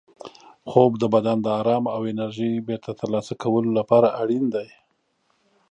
خوب 0.69 0.91
د 0.99 1.03
بدن 1.13 1.37
د 1.41 1.47
ارام 1.59 1.83
او 1.95 2.01
انرژۍ 2.11 2.51
بېرته 2.67 2.91
ترلاسه 2.99 3.33
کولو 3.43 3.69
لپاره 3.79 4.07
اړین 4.21 4.45
دی. 4.55 4.67